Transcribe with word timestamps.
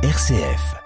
RCF. 0.00 0.76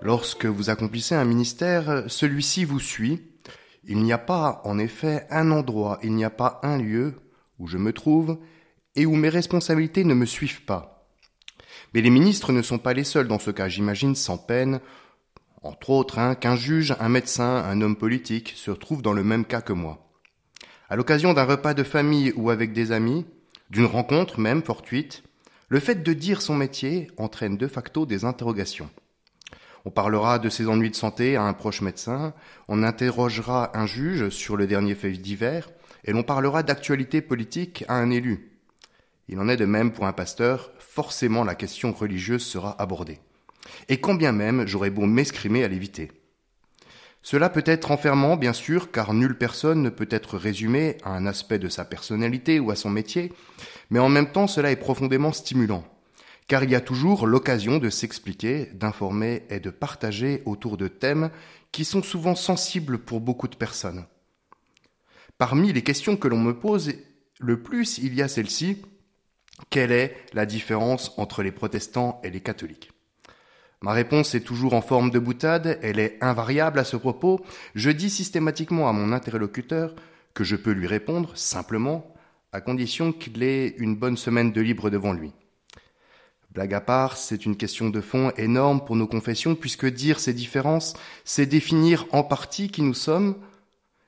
Lorsque 0.00 0.46
vous 0.46 0.70
accomplissez 0.70 1.16
un 1.16 1.24
ministère, 1.24 2.04
celui-ci 2.06 2.64
vous 2.64 2.78
suit. 2.78 3.20
Il 3.82 3.98
n'y 3.98 4.12
a 4.12 4.18
pas, 4.18 4.60
en 4.62 4.78
effet, 4.78 5.26
un 5.30 5.50
endroit, 5.50 5.98
il 6.04 6.14
n'y 6.14 6.24
a 6.24 6.30
pas 6.30 6.60
un 6.62 6.78
lieu 6.78 7.16
où 7.58 7.66
je 7.66 7.78
me 7.78 7.92
trouve 7.92 8.38
et 8.94 9.06
où 9.06 9.16
mes 9.16 9.28
responsabilités 9.28 10.04
ne 10.04 10.14
me 10.14 10.24
suivent 10.24 10.62
pas. 10.62 10.95
Mais 11.94 12.00
les 12.00 12.10
ministres 12.10 12.52
ne 12.52 12.62
sont 12.62 12.78
pas 12.78 12.92
les 12.92 13.04
seuls 13.04 13.28
dans 13.28 13.38
ce 13.38 13.50
cas, 13.50 13.68
j'imagine 13.68 14.14
sans 14.14 14.38
peine, 14.38 14.80
entre 15.62 15.90
autres, 15.90 16.18
hein, 16.18 16.34
qu'un 16.34 16.56
juge, 16.56 16.94
un 17.00 17.08
médecin, 17.08 17.56
un 17.56 17.80
homme 17.80 17.96
politique 17.96 18.54
se 18.56 18.70
retrouvent 18.70 19.02
dans 19.02 19.12
le 19.12 19.24
même 19.24 19.44
cas 19.44 19.60
que 19.60 19.72
moi. 19.72 20.06
À 20.88 20.94
l'occasion 20.94 21.34
d'un 21.34 21.44
repas 21.44 21.74
de 21.74 21.82
famille 21.82 22.32
ou 22.36 22.50
avec 22.50 22.72
des 22.72 22.92
amis, 22.92 23.26
d'une 23.70 23.86
rencontre 23.86 24.38
même 24.38 24.62
fortuite, 24.62 25.24
le 25.68 25.80
fait 25.80 26.04
de 26.04 26.12
dire 26.12 26.40
son 26.40 26.54
métier 26.54 27.10
entraîne 27.16 27.56
de 27.56 27.66
facto 27.66 28.06
des 28.06 28.24
interrogations. 28.24 28.88
On 29.84 29.90
parlera 29.90 30.38
de 30.38 30.48
ses 30.48 30.68
ennuis 30.68 30.90
de 30.90 30.96
santé 30.96 31.36
à 31.36 31.42
un 31.42 31.52
proche 31.52 31.80
médecin, 31.80 32.34
on 32.68 32.82
interrogera 32.82 33.76
un 33.76 33.86
juge 33.86 34.28
sur 34.28 34.56
le 34.56 34.66
dernier 34.66 34.94
fait 34.94 35.10
divers, 35.10 35.68
et 36.04 36.12
l'on 36.12 36.22
parlera 36.22 36.62
d'actualité 36.62 37.20
politique 37.20 37.84
à 37.88 37.94
un 37.94 38.10
élu. 38.10 38.55
Il 39.28 39.38
en 39.40 39.48
est 39.48 39.56
de 39.56 39.64
même 39.64 39.92
pour 39.92 40.06
un 40.06 40.12
pasteur, 40.12 40.70
forcément 40.78 41.44
la 41.44 41.54
question 41.54 41.92
religieuse 41.92 42.44
sera 42.44 42.80
abordée. 42.80 43.18
Et 43.88 44.00
quand 44.00 44.14
bien 44.14 44.32
même 44.32 44.66
j'aurais 44.66 44.90
beau 44.90 45.06
m'escrimer 45.06 45.64
à 45.64 45.68
l'éviter. 45.68 46.12
Cela 47.22 47.50
peut 47.50 47.64
être 47.66 47.90
enfermant, 47.90 48.36
bien 48.36 48.52
sûr, 48.52 48.92
car 48.92 49.12
nulle 49.12 49.36
personne 49.36 49.82
ne 49.82 49.90
peut 49.90 50.06
être 50.10 50.38
résumée 50.38 50.98
à 51.02 51.10
un 51.10 51.26
aspect 51.26 51.58
de 51.58 51.68
sa 51.68 51.84
personnalité 51.84 52.60
ou 52.60 52.70
à 52.70 52.76
son 52.76 52.88
métier, 52.88 53.32
mais 53.90 53.98
en 53.98 54.08
même 54.08 54.30
temps 54.30 54.46
cela 54.46 54.70
est 54.70 54.76
profondément 54.76 55.32
stimulant, 55.32 55.82
car 56.46 56.62
il 56.62 56.70
y 56.70 56.76
a 56.76 56.80
toujours 56.80 57.26
l'occasion 57.26 57.78
de 57.78 57.90
s'expliquer, 57.90 58.66
d'informer 58.74 59.42
et 59.50 59.58
de 59.58 59.70
partager 59.70 60.42
autour 60.46 60.76
de 60.76 60.86
thèmes 60.86 61.30
qui 61.72 61.84
sont 61.84 62.04
souvent 62.04 62.36
sensibles 62.36 62.98
pour 62.98 63.20
beaucoup 63.20 63.48
de 63.48 63.56
personnes. 63.56 64.06
Parmi 65.36 65.72
les 65.72 65.82
questions 65.82 66.16
que 66.16 66.28
l'on 66.28 66.38
me 66.38 66.56
pose 66.56 66.92
le 67.40 67.60
plus, 67.60 67.98
il 67.98 68.14
y 68.14 68.22
a 68.22 68.28
celle-ci. 68.28 68.82
Quelle 69.70 69.92
est 69.92 70.16
la 70.32 70.46
différence 70.46 71.12
entre 71.16 71.42
les 71.42 71.52
protestants 71.52 72.20
et 72.22 72.30
les 72.30 72.40
catholiques? 72.40 72.90
Ma 73.82 73.92
réponse 73.92 74.34
est 74.34 74.40
toujours 74.40 74.74
en 74.74 74.80
forme 74.80 75.10
de 75.10 75.18
boutade, 75.18 75.78
elle 75.82 75.98
est 75.98 76.18
invariable 76.20 76.78
à 76.78 76.84
ce 76.84 76.96
propos. 76.96 77.44
Je 77.74 77.90
dis 77.90 78.10
systématiquement 78.10 78.88
à 78.88 78.92
mon 78.92 79.12
interlocuteur 79.12 79.94
que 80.34 80.44
je 80.44 80.56
peux 80.56 80.72
lui 80.72 80.86
répondre 80.86 81.36
simplement, 81.36 82.14
à 82.52 82.60
condition 82.60 83.12
qu'il 83.12 83.42
ait 83.42 83.74
une 83.78 83.96
bonne 83.96 84.16
semaine 84.16 84.52
de 84.52 84.60
libre 84.60 84.90
devant 84.90 85.12
lui. 85.12 85.32
Blague 86.50 86.74
à 86.74 86.80
part, 86.80 87.18
c'est 87.18 87.44
une 87.44 87.56
question 87.56 87.90
de 87.90 88.00
fond 88.00 88.32
énorme 88.38 88.82
pour 88.84 88.96
nos 88.96 89.06
confessions, 89.06 89.54
puisque 89.54 89.86
dire 89.86 90.20
ces 90.20 90.32
différences, 90.32 90.94
c'est 91.24 91.44
définir 91.44 92.06
en 92.12 92.22
partie 92.22 92.70
qui 92.70 92.80
nous 92.80 92.94
sommes, 92.94 93.36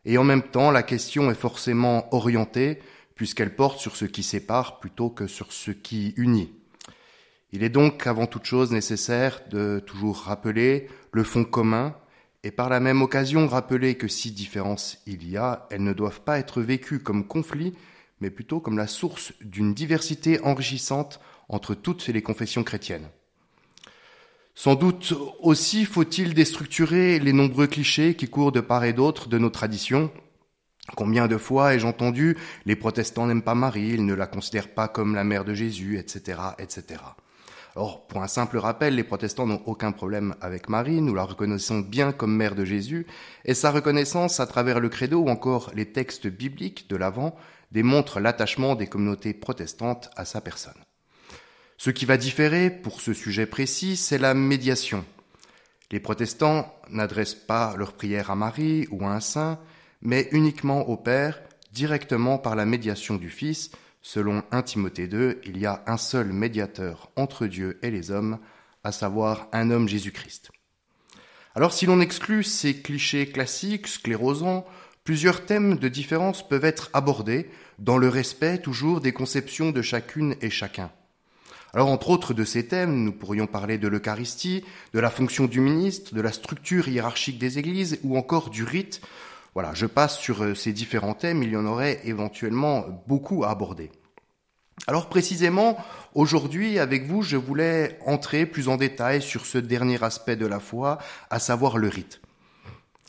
et 0.06 0.16
en 0.16 0.24
même 0.24 0.42
temps, 0.42 0.70
la 0.70 0.82
question 0.82 1.30
est 1.30 1.34
forcément 1.34 2.08
orientée, 2.14 2.78
puisqu'elle 3.18 3.54
porte 3.54 3.80
sur 3.80 3.96
ce 3.96 4.06
qui 4.06 4.22
sépare 4.22 4.78
plutôt 4.80 5.10
que 5.10 5.26
sur 5.26 5.52
ce 5.52 5.72
qui 5.72 6.14
unit. 6.16 6.50
Il 7.52 7.64
est 7.64 7.68
donc 7.68 8.06
avant 8.06 8.26
toute 8.26 8.44
chose 8.44 8.70
nécessaire 8.70 9.40
de 9.50 9.82
toujours 9.84 10.18
rappeler 10.18 10.86
le 11.12 11.24
fond 11.24 11.44
commun, 11.44 11.94
et 12.44 12.52
par 12.52 12.68
la 12.68 12.78
même 12.78 13.02
occasion 13.02 13.48
rappeler 13.48 13.96
que 13.96 14.06
si 14.06 14.30
différence 14.30 14.98
il 15.06 15.28
y 15.28 15.36
a, 15.36 15.66
elles 15.70 15.82
ne 15.82 15.92
doivent 15.92 16.20
pas 16.20 16.38
être 16.38 16.62
vécues 16.62 17.00
comme 17.00 17.26
conflits, 17.26 17.74
mais 18.20 18.30
plutôt 18.30 18.60
comme 18.60 18.78
la 18.78 18.86
source 18.86 19.32
d'une 19.40 19.74
diversité 19.74 20.40
enrichissante 20.44 21.20
entre 21.48 21.74
toutes 21.74 22.06
les 22.06 22.22
confessions 22.22 22.62
chrétiennes. 22.62 23.08
Sans 24.54 24.76
doute 24.76 25.12
aussi 25.40 25.84
faut-il 25.84 26.34
déstructurer 26.34 27.18
les 27.18 27.32
nombreux 27.32 27.66
clichés 27.66 28.14
qui 28.14 28.28
courent 28.28 28.52
de 28.52 28.60
part 28.60 28.84
et 28.84 28.92
d'autre 28.92 29.28
de 29.28 29.38
nos 29.38 29.50
traditions. 29.50 30.12
Combien 30.96 31.28
de 31.28 31.36
fois 31.36 31.74
ai-je 31.74 31.86
entendu 31.86 32.36
les 32.64 32.76
protestants 32.76 33.26
n'aiment 33.26 33.42
pas 33.42 33.54
Marie, 33.54 33.90
ils 33.90 34.06
ne 34.06 34.14
la 34.14 34.26
considèrent 34.26 34.74
pas 34.74 34.88
comme 34.88 35.14
la 35.14 35.24
mère 35.24 35.44
de 35.44 35.54
Jésus, 35.54 35.98
etc., 35.98 36.38
etc. 36.58 37.00
Or, 37.74 38.06
pour 38.08 38.22
un 38.22 38.28
simple 38.28 38.58
rappel, 38.58 38.96
les 38.96 39.04
protestants 39.04 39.46
n'ont 39.46 39.62
aucun 39.66 39.92
problème 39.92 40.34
avec 40.40 40.68
Marie, 40.68 41.00
nous 41.00 41.14
la 41.14 41.22
reconnaissons 41.22 41.80
bien 41.80 42.12
comme 42.12 42.34
mère 42.34 42.54
de 42.54 42.64
Jésus, 42.64 43.06
et 43.44 43.54
sa 43.54 43.70
reconnaissance 43.70 44.40
à 44.40 44.46
travers 44.46 44.80
le 44.80 44.88
credo 44.88 45.20
ou 45.20 45.28
encore 45.28 45.70
les 45.74 45.92
textes 45.92 46.26
bibliques 46.26 46.88
de 46.88 46.96
l'Avent 46.96 47.36
démontre 47.70 48.18
l'attachement 48.18 48.74
des 48.74 48.86
communautés 48.86 49.34
protestantes 49.34 50.10
à 50.16 50.24
sa 50.24 50.40
personne. 50.40 50.72
Ce 51.76 51.90
qui 51.90 52.06
va 52.06 52.16
différer 52.16 52.70
pour 52.70 53.00
ce 53.00 53.12
sujet 53.12 53.46
précis, 53.46 53.96
c'est 53.96 54.18
la 54.18 54.34
médiation. 54.34 55.04
Les 55.92 56.00
protestants 56.00 56.74
n'adressent 56.90 57.34
pas 57.34 57.76
leur 57.76 57.92
prière 57.92 58.30
à 58.30 58.34
Marie 58.34 58.88
ou 58.90 59.06
à 59.06 59.10
un 59.10 59.20
saint, 59.20 59.60
mais 60.02 60.28
uniquement 60.32 60.88
au 60.88 60.96
Père, 60.96 61.40
directement 61.72 62.38
par 62.38 62.56
la 62.56 62.64
médiation 62.64 63.16
du 63.16 63.30
Fils. 63.30 63.70
Selon 64.00 64.42
1 64.52 64.62
Timothée 64.62 65.08
2, 65.08 65.40
il 65.44 65.58
y 65.58 65.66
a 65.66 65.82
un 65.86 65.96
seul 65.96 66.32
médiateur 66.32 67.10
entre 67.16 67.46
Dieu 67.46 67.78
et 67.82 67.90
les 67.90 68.10
hommes, 68.10 68.38
à 68.84 68.92
savoir 68.92 69.48
un 69.52 69.70
homme 69.70 69.88
Jésus-Christ. 69.88 70.50
Alors 71.54 71.72
si 71.72 71.86
l'on 71.86 72.00
exclut 72.00 72.44
ces 72.44 72.80
clichés 72.80 73.28
classiques, 73.28 73.88
sclérosants, 73.88 74.64
plusieurs 75.04 75.44
thèmes 75.44 75.76
de 75.76 75.88
différence 75.88 76.46
peuvent 76.46 76.64
être 76.64 76.90
abordés 76.92 77.50
dans 77.78 77.98
le 77.98 78.08
respect 78.08 78.58
toujours 78.58 79.00
des 79.00 79.12
conceptions 79.12 79.70
de 79.70 79.82
chacune 79.82 80.36
et 80.40 80.50
chacun. 80.50 80.90
Alors, 81.74 81.88
entre 81.88 82.08
autres 82.08 82.32
de 82.32 82.44
ces 82.44 82.66
thèmes, 82.66 83.04
nous 83.04 83.12
pourrions 83.12 83.46
parler 83.46 83.76
de 83.76 83.88
l'Eucharistie, 83.88 84.64
de 84.94 85.00
la 85.00 85.10
fonction 85.10 85.44
du 85.44 85.60
ministre, 85.60 86.14
de 86.14 86.20
la 86.20 86.32
structure 86.32 86.88
hiérarchique 86.88 87.38
des 87.38 87.58
églises 87.58 87.98
ou 88.02 88.16
encore 88.16 88.48
du 88.48 88.64
rite. 88.64 89.02
Voilà, 89.58 89.74
je 89.74 89.86
passe 89.86 90.16
sur 90.18 90.44
euh, 90.44 90.54
ces 90.54 90.72
différents 90.72 91.14
thèmes, 91.14 91.42
il 91.42 91.50
y 91.50 91.56
en 91.56 91.66
aurait 91.66 92.00
éventuellement 92.04 93.02
beaucoup 93.08 93.42
à 93.42 93.50
aborder. 93.50 93.90
Alors 94.86 95.08
précisément, 95.08 95.76
aujourd'hui, 96.14 96.78
avec 96.78 97.06
vous, 97.06 97.22
je 97.22 97.36
voulais 97.36 97.98
entrer 98.06 98.46
plus 98.46 98.68
en 98.68 98.76
détail 98.76 99.20
sur 99.20 99.46
ce 99.46 99.58
dernier 99.58 100.00
aspect 100.04 100.36
de 100.36 100.46
la 100.46 100.60
foi, 100.60 100.98
à 101.28 101.40
savoir 101.40 101.76
le 101.76 101.88
rite. 101.88 102.20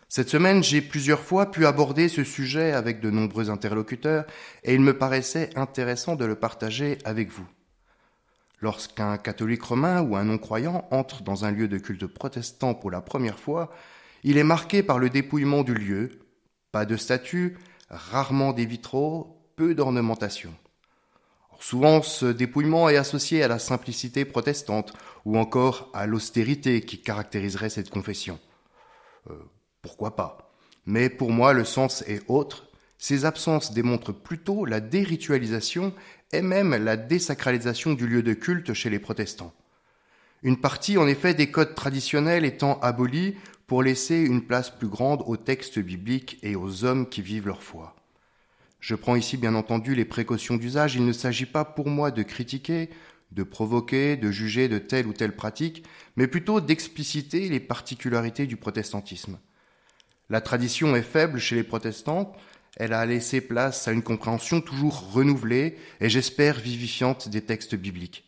Cette 0.08 0.30
semaine, 0.30 0.64
j'ai 0.64 0.82
plusieurs 0.82 1.20
fois 1.20 1.52
pu 1.52 1.68
aborder 1.68 2.10
ce 2.10 2.24
sujet 2.24 2.72
avec 2.72 3.00
de 3.00 3.12
nombreux 3.12 3.52
interlocuteurs 3.52 4.26
et 4.64 4.74
il 4.74 4.82
me 4.82 4.98
paraissait 4.98 5.52
intéressant 5.56 6.16
de 6.16 6.26
le 6.26 6.34
partager 6.34 6.98
avec 7.06 7.30
vous. 7.30 7.46
Lorsqu'un 8.60 9.20
catholique 9.20 9.62
romain 9.62 10.02
ou 10.02 10.16
un 10.16 10.24
non-croyant 10.24 10.88
entre 10.90 11.22
dans 11.22 11.46
un 11.46 11.52
lieu 11.52 11.68
de 11.68 11.78
culte 11.78 12.08
protestant 12.08 12.74
pour 12.74 12.90
la 12.90 13.02
première 13.02 13.38
fois, 13.38 13.70
il 14.24 14.40
est 14.40 14.44
marqué 14.44 14.82
par 14.82 14.98
le 14.98 15.12
dépouillement 15.12 15.62
du 15.62 15.76
lieu, 15.76 16.20
pas 16.72 16.86
de 16.86 16.98
statues, 16.98 17.58
rarement 17.90 18.54
des 18.54 18.66
vitraux, 18.66 19.38
peu 19.56 19.76
d'ornementation. 19.76 20.54
Souvent, 21.60 22.02
ce 22.02 22.26
dépouillement 22.26 22.90
est 22.90 22.96
associé 22.96 23.44
à 23.44 23.50
la 23.50 23.60
simplicité 23.60 24.24
protestante 24.24 24.94
ou 25.26 25.38
encore 25.38 25.90
à 25.94 26.08
l'austérité 26.08 26.82
qui 26.82 27.02
caractériserait 27.02 27.70
cette 27.70 27.90
confession. 27.90 28.40
Euh, 29.30 29.34
pourquoi 29.82 30.16
pas? 30.16 30.54
Mais 30.86 31.10
pour 31.10 31.32
moi, 31.32 31.54
le 31.54 31.66
sens 31.66 32.04
est 32.08 32.24
autre. 32.30 32.68
Ces 32.98 33.26
absences 33.26 33.74
démontrent 33.74 34.14
plutôt 34.14 34.66
la 34.66 34.80
déritualisation 34.80 35.94
et 36.32 36.42
même 36.42 36.76
la 36.76 36.96
désacralisation 36.96 37.94
du 37.94 38.08
lieu 38.08 38.24
de 38.24 38.34
culte 38.34 38.74
chez 38.74 38.90
les 38.90 39.00
protestants. 39.00 39.54
Une 40.44 40.60
partie, 40.60 40.98
en 40.98 41.08
effet, 41.08 41.34
des 41.34 41.52
codes 41.52 41.76
traditionnels 41.76 42.46
étant 42.46 42.80
abolis 42.80 43.36
pour 43.70 43.84
laisser 43.84 44.20
une 44.20 44.42
place 44.42 44.72
plus 44.72 44.88
grande 44.88 45.24
aux 45.28 45.38
textes 45.38 45.78
bibliques 45.78 46.40
et 46.42 46.56
aux 46.56 46.86
hommes 46.86 47.08
qui 47.08 47.22
vivent 47.22 47.46
leur 47.46 47.62
foi. 47.62 47.96
Je 48.80 48.96
prends 48.96 49.16
ici 49.16 49.38
bien 49.38 49.54
entendu 49.54 49.94
les 49.94 50.06
précautions 50.06 50.58
d'usage, 50.58 50.96
il 50.96 51.06
ne 51.06 51.14
s'agit 51.14 51.46
pas 51.46 51.64
pour 51.64 51.88
moi 51.88 52.10
de 52.10 52.24
critiquer, 52.24 52.90
de 53.32 53.44
provoquer, 53.44 54.18
de 54.18 54.32
juger 54.32 54.70
de 54.70 54.80
telle 54.80 55.06
ou 55.06 55.14
telle 55.14 55.36
pratique, 55.36 55.84
mais 56.16 56.26
plutôt 56.26 56.62
d'expliciter 56.62 57.48
les 57.48 57.60
particularités 57.60 58.48
du 58.48 58.58
protestantisme. 58.58 59.38
La 60.32 60.42
tradition 60.42 60.96
est 60.96 61.04
faible 61.04 61.40
chez 61.40 61.56
les 61.56 61.64
protestants, 61.64 62.34
elle 62.76 62.94
a 62.94 63.06
laissé 63.06 63.40
place 63.40 63.88
à 63.88 63.92
une 63.92 64.02
compréhension 64.02 64.62
toujours 64.62 65.12
renouvelée 65.14 65.78
et 66.02 66.10
j'espère 66.10 66.60
vivifiante 66.60 67.30
des 67.30 67.42
textes 67.42 67.76
bibliques. 67.76 68.26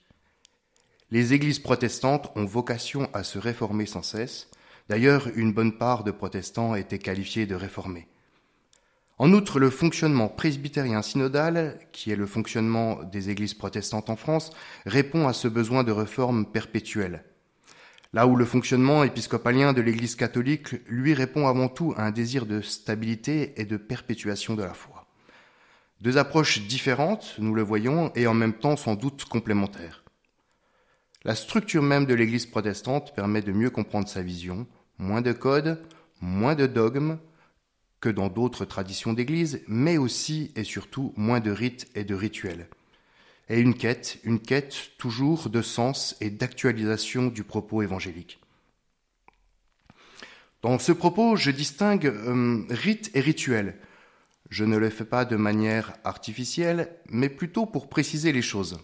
Les 1.10 1.34
églises 1.34 1.60
protestantes 1.60 2.32
ont 2.36 2.46
vocation 2.46 3.10
à 3.14 3.24
se 3.24 3.40
réformer 3.40 3.88
sans 3.88 4.04
cesse. 4.04 4.48
D'ailleurs, 4.90 5.28
une 5.36 5.54
bonne 5.54 5.78
part 5.78 6.04
de 6.04 6.12
protestants 6.12 6.76
étaient 6.76 7.00
qualifiés 7.00 7.46
de 7.46 7.56
réformés. 7.56 8.08
En 9.18 9.34
outre, 9.34 9.60
le 9.60 9.70
fonctionnement 9.70 10.30
presbytérien 10.30 11.04
synodal, 11.04 11.78
qui 11.92 12.12
est 12.12 12.16
le 12.16 12.26
fonctionnement 12.26 13.04
des 13.04 13.30
églises 13.30 13.54
protestantes 13.54 14.10
en 14.10 14.16
France, 14.16 14.52
répond 14.86 15.28
à 15.28 15.34
ce 15.34 15.48
besoin 15.48 15.84
de 15.84 15.92
réforme 15.92 16.46
perpétuelle. 16.46 17.24
Là 18.14 18.28
où 18.28 18.36
le 18.36 18.46
fonctionnement 18.46 19.04
épiscopalien 19.04 19.74
de 19.74 19.82
l'Église 19.82 20.16
catholique 20.16 20.74
lui 20.88 21.14
répond 21.14 21.48
avant 21.48 21.70
tout 21.70 21.94
à 21.98 22.04
un 22.04 22.12
désir 22.12 22.46
de 22.46 22.62
stabilité 22.62 23.54
et 23.56 23.66
de 23.66 23.78
perpétuation 23.78 24.56
de 24.56 24.64
la 24.64 24.74
foi. 24.74 25.06
Deux 26.02 26.18
approches 26.18 26.62
différentes, 26.64 27.36
nous 27.38 27.54
le 27.54 27.62
voyons, 27.62 28.12
et 28.16 28.26
en 28.26 28.34
même 28.34 28.54
temps 28.54 28.76
sans 28.76 28.96
doute 28.96 29.26
complémentaires. 29.26 30.01
La 31.24 31.36
structure 31.36 31.84
même 31.84 32.06
de 32.06 32.16
l'Église 32.16 32.48
protestante 32.48 33.14
permet 33.14 33.42
de 33.42 33.52
mieux 33.52 33.70
comprendre 33.70 34.08
sa 34.08 34.24
vision, 34.24 34.66
moins 34.98 35.22
de 35.22 35.34
codes, 35.34 35.80
moins 36.20 36.56
de 36.56 36.66
dogmes 36.66 37.20
que 38.00 38.10
dans 38.10 38.30
d'autres 38.30 38.66
traditions 38.66 39.14
d'Église, 39.14 39.64
mais 39.68 39.98
aussi 39.98 40.52
et 40.56 40.64
surtout 40.64 41.14
moins 41.16 41.40
de 41.40 41.52
rites 41.52 41.88
et 41.94 42.04
de 42.04 42.16
rituels. 42.16 42.68
Et 43.50 43.60
une 43.60 43.76
quête, 43.76 44.20
une 44.24 44.40
quête 44.40 44.94
toujours 44.98 45.50
de 45.50 45.62
sens 45.62 46.16
et 46.22 46.32
d'actualisation 46.32 47.28
du 47.28 47.44
propos 47.44 47.84
évangélique. 47.84 48.40
Dans 50.64 50.80
ce 50.80 50.92
propos, 50.92 51.36
je 51.36 51.52
distingue 51.52 52.08
euh, 52.08 52.64
rite 52.70 53.12
et 53.14 53.20
rituel. 53.20 53.78
Je 54.50 54.64
ne 54.64 54.78
le 54.78 54.90
fais 54.90 55.06
pas 55.06 55.26
de 55.26 55.36
manière 55.36 55.94
artificielle, 56.04 56.90
mais 57.10 57.30
plutôt 57.30 57.66
pour 57.68 57.90
préciser 57.90 58.32
les 58.32 58.42
choses. 58.42 58.80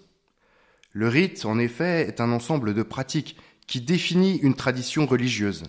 Le 0.97 1.09
rite, 1.09 1.45
en 1.45 1.59
effet, 1.59 2.07
est 2.07 2.21
un 2.21 2.31
ensemble 2.31 2.73
de 2.73 2.81
pratiques 2.81 3.37
qui 3.67 3.81
définit 3.81 4.37
une 4.37 4.55
tradition 4.55 5.05
religieuse, 5.05 5.61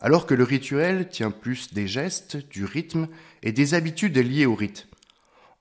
alors 0.00 0.26
que 0.26 0.34
le 0.34 0.42
rituel 0.42 1.08
tient 1.08 1.30
plus 1.30 1.72
des 1.72 1.86
gestes, 1.86 2.36
du 2.48 2.64
rythme 2.64 3.06
et 3.44 3.52
des 3.52 3.74
habitudes 3.74 4.18
liées 4.18 4.46
au 4.46 4.56
rite. 4.56 4.88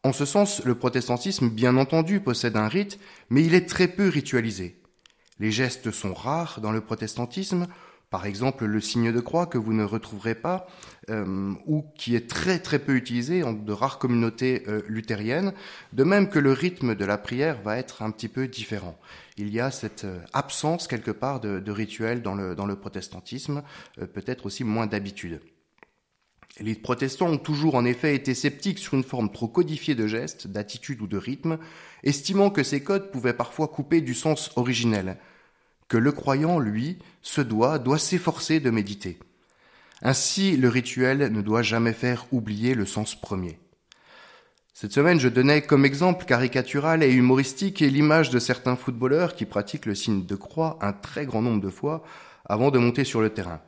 En 0.02 0.12
ce 0.12 0.26
sens, 0.26 0.66
le 0.66 0.74
protestantisme, 0.74 1.50
bien 1.50 1.78
entendu, 1.78 2.20
possède 2.20 2.58
un 2.58 2.68
rite, 2.68 2.98
mais 3.30 3.44
il 3.44 3.54
est 3.54 3.70
très 3.70 3.90
peu 3.90 4.10
ritualisé. 4.10 4.82
Les 5.38 5.52
gestes 5.52 5.92
sont 5.92 6.16
rares 6.16 6.60
dans 6.60 6.72
le 6.72 6.82
protestantisme, 6.82 7.68
par 8.10 8.26
exemple, 8.26 8.66
le 8.66 8.82
signe 8.82 9.12
de 9.12 9.20
croix 9.20 9.46
que 9.46 9.60
vous 9.60 9.74
ne 9.74 9.84
retrouverez 9.84 10.34
pas, 10.34 10.68
euh, 11.10 11.54
ou 11.68 11.86
qui 11.96 12.16
est 12.16 12.28
très 12.28 12.60
très 12.60 12.80
peu 12.80 12.96
utilisé 12.96 13.44
en 13.44 13.54
de 13.54 13.72
rares 13.72 14.00
communautés 14.00 14.64
euh, 14.68 14.82
luthériennes, 14.88 15.54
de 15.94 16.04
même 16.04 16.30
que 16.30 16.40
le 16.40 16.52
rythme 16.52 16.96
de 16.96 17.06
la 17.06 17.20
prière 17.20 17.62
va 17.62 17.78
être 17.78 18.02
un 18.02 18.10
petit 18.10 18.28
peu 18.28 18.48
différent. 18.48 18.98
Il 19.38 19.50
y 19.50 19.60
a 19.60 19.70
cette 19.70 20.06
euh, 20.06 20.20
absence 20.34 20.88
quelque 20.88 21.12
part 21.12 21.40
de, 21.40 21.72
rituel 21.72 22.24
dans 22.24 22.34
le, 22.34 22.56
dans 22.56 22.66
le 22.66 22.76
protestantisme, 22.76 23.62
peut-être 24.14 24.48
aussi 24.48 24.64
moins 24.64 24.88
d'habitude. 24.88 25.40
Les 26.60 26.74
protestants 26.74 27.30
ont 27.30 27.38
toujours 27.38 27.76
en 27.76 27.86
effet 27.86 28.16
été 28.16 28.34
sceptiques 28.34 28.80
sur 28.80 28.96
une 28.96 29.04
forme 29.04 29.32
trop 29.32 29.48
codifiée 29.48 29.94
de 29.94 30.08
gestes, 30.08 30.48
d'attitudes 30.48 31.02
ou 31.02 31.08
de 31.08 31.18
rythme, 31.18 31.60
estimant 32.04 32.50
que 32.50 32.64
ces 32.64 32.84
codes 32.84 33.12
pouvaient 33.12 33.34
parfois 33.34 33.68
couper 33.68 34.02
du 34.02 34.16
sens 34.16 34.52
originel, 34.56 35.18
que 35.90 35.98
le 35.98 36.12
croyant, 36.12 36.60
lui, 36.60 37.00
se 37.22 37.42
doit, 37.42 37.80
doit 37.80 38.00
s'efforcer 38.00 38.60
de 38.60 38.70
méditer. 38.70 39.20
Ainsi, 40.02 40.56
le 40.56 40.70
rituel 40.70 41.32
ne 41.32 41.42
doit 41.42 41.64
jamais 41.64 41.94
faire 41.94 42.26
oublier 42.32 42.74
le 42.74 42.86
sens 42.86 43.20
premier. 43.20 43.60
Cette 44.74 44.94
semaine, 44.94 45.20
je 45.20 45.28
donnais 45.28 45.62
comme 45.62 45.84
exemple 45.84 46.24
caricatural 46.24 47.04
et 47.04 47.12
humoristique 47.12 47.80
l'image 47.80 48.30
de 48.30 48.40
certains 48.40 48.78
footballeurs 48.78 49.36
qui 49.36 49.46
pratiquent 49.46 49.88
le 49.88 49.96
signe 49.96 50.26
de 50.26 50.36
croix 50.36 50.80
un 50.82 50.94
très 50.94 51.26
grand 51.26 51.42
nombre 51.42 51.62
de 51.62 51.70
fois 51.70 52.02
avant 52.46 52.72
de 52.72 52.80
monter 52.80 53.04
sur 53.04 53.20
le 53.20 53.32
terrain. 53.32 53.60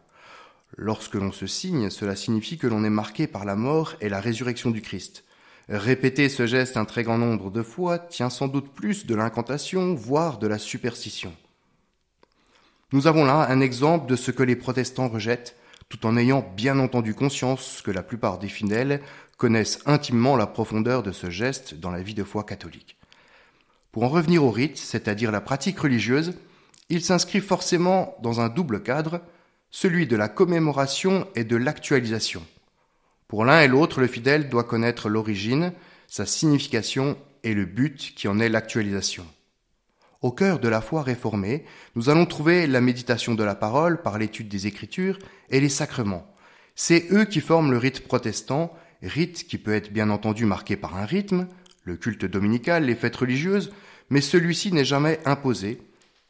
Lorsque 0.77 1.15
l'on 1.15 1.33
se 1.33 1.47
signe, 1.47 1.89
cela 1.89 2.15
signifie 2.15 2.57
que 2.57 2.67
l'on 2.67 2.85
est 2.85 2.89
marqué 2.89 3.27
par 3.27 3.43
la 3.43 3.57
mort 3.57 3.95
et 3.99 4.07
la 4.07 4.21
résurrection 4.21 4.71
du 4.71 4.81
Christ. 4.81 5.25
Répéter 5.67 6.29
ce 6.29 6.47
geste 6.47 6.77
un 6.77 6.85
très 6.85 7.03
grand 7.03 7.17
nombre 7.17 7.51
de 7.51 7.61
fois 7.61 7.99
tient 7.99 8.29
sans 8.29 8.47
doute 8.47 8.73
plus 8.73 9.05
de 9.05 9.15
l'incantation, 9.15 9.93
voire 9.93 10.39
de 10.39 10.47
la 10.47 10.57
superstition. 10.57 11.33
Nous 12.93 13.07
avons 13.07 13.23
là 13.23 13.47
un 13.49 13.61
exemple 13.61 14.09
de 14.09 14.17
ce 14.17 14.31
que 14.31 14.43
les 14.43 14.57
protestants 14.57 15.07
rejettent, 15.07 15.55
tout 15.87 16.05
en 16.05 16.17
ayant 16.17 16.45
bien 16.55 16.77
entendu 16.79 17.13
conscience 17.13 17.81
que 17.83 17.91
la 17.91 18.03
plupart 18.03 18.37
des 18.37 18.49
fidèles 18.49 19.01
connaissent 19.37 19.79
intimement 19.85 20.35
la 20.35 20.47
profondeur 20.47 21.01
de 21.01 21.11
ce 21.11 21.29
geste 21.29 21.73
dans 21.75 21.89
la 21.89 22.01
vie 22.01 22.13
de 22.13 22.23
foi 22.23 22.43
catholique. 22.43 22.97
Pour 23.91 24.03
en 24.03 24.09
revenir 24.09 24.43
au 24.43 24.51
rite, 24.51 24.77
c'est-à-dire 24.77 25.31
la 25.31 25.41
pratique 25.41 25.79
religieuse, 25.79 26.33
il 26.89 27.01
s'inscrit 27.01 27.39
forcément 27.39 28.15
dans 28.21 28.41
un 28.41 28.49
double 28.49 28.83
cadre, 28.83 29.21
celui 29.69 30.05
de 30.05 30.17
la 30.17 30.27
commémoration 30.27 31.27
et 31.35 31.45
de 31.45 31.55
l'actualisation. 31.55 32.45
Pour 33.29 33.45
l'un 33.45 33.61
et 33.61 33.69
l'autre, 33.69 34.01
le 34.01 34.07
fidèle 34.07 34.49
doit 34.49 34.65
connaître 34.65 35.07
l'origine, 35.07 35.71
sa 36.07 36.25
signification 36.25 37.17
et 37.43 37.53
le 37.53 37.63
but 37.63 38.13
qui 38.15 38.27
en 38.27 38.39
est 38.39 38.49
l'actualisation. 38.49 39.25
Au 40.21 40.31
cœur 40.31 40.59
de 40.59 40.67
la 40.67 40.81
foi 40.81 41.01
réformée, 41.01 41.65
nous 41.95 42.09
allons 42.09 42.27
trouver 42.27 42.67
la 42.67 42.79
méditation 42.79 43.33
de 43.33 43.43
la 43.43 43.55
parole 43.55 44.03
par 44.03 44.19
l'étude 44.19 44.49
des 44.49 44.67
Écritures 44.67 45.17
et 45.49 45.59
les 45.59 45.69
sacrements. 45.69 46.27
C'est 46.75 47.11
eux 47.11 47.25
qui 47.25 47.41
forment 47.41 47.71
le 47.71 47.79
rite 47.79 48.07
protestant, 48.07 48.71
rite 49.01 49.47
qui 49.47 49.57
peut 49.57 49.73
être 49.73 49.91
bien 49.91 50.11
entendu 50.11 50.45
marqué 50.45 50.75
par 50.75 50.95
un 50.95 51.05
rythme, 51.05 51.47
le 51.85 51.97
culte 51.97 52.25
dominical, 52.25 52.85
les 52.85 52.95
fêtes 52.95 53.15
religieuses, 53.15 53.71
mais 54.11 54.21
celui-ci 54.21 54.71
n'est 54.71 54.85
jamais 54.85 55.19
imposé, 55.25 55.81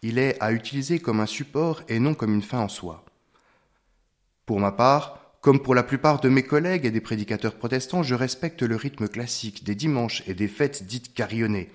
il 0.02 0.20
est 0.20 0.42
à 0.42 0.54
utiliser 0.54 1.00
comme 1.00 1.20
un 1.20 1.26
support 1.26 1.84
et 1.90 2.00
non 2.00 2.14
comme 2.14 2.34
une 2.34 2.42
fin 2.42 2.60
en 2.60 2.70
soi. 2.70 3.04
Pour 4.46 4.62
ma 4.62 4.72
part, 4.72 5.36
comme 5.42 5.62
pour 5.62 5.76
la 5.76 5.84
plupart 5.84 6.22
de 6.22 6.30
mes 6.30 6.44
collègues 6.44 6.86
et 6.86 6.92
des 6.92 7.02
prédicateurs 7.02 7.56
protestants, 7.56 8.04
je 8.04 8.16
respecte 8.16 8.62
le 8.62 8.76
rythme 8.78 9.10
classique 9.10 9.66
des 9.66 9.76
dimanches 9.76 10.24
et 10.28 10.34
des 10.34 10.48
fêtes 10.48 10.86
dites 10.86 11.14
carillonnées, 11.14 11.70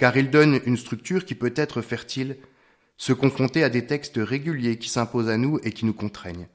car 0.00 0.16
il 0.16 0.30
donne 0.30 0.62
une 0.64 0.78
structure 0.78 1.26
qui 1.26 1.34
peut 1.34 1.52
être 1.54 1.82
fertile, 1.82 2.38
se 2.96 3.12
confronter 3.12 3.62
à 3.62 3.68
des 3.68 3.84
textes 3.84 4.16
réguliers 4.16 4.78
qui 4.78 4.88
s'imposent 4.88 5.28
à 5.28 5.36
nous 5.36 5.60
et 5.62 5.72
qui 5.72 5.84
nous 5.84 5.92
contraignent. 5.92 6.48